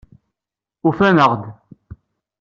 [0.87, 1.43] Ufan-aneɣ-d.